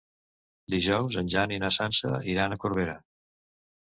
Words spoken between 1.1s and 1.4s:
en